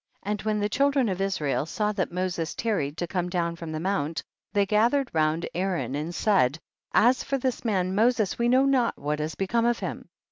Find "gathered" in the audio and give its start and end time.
4.65-5.11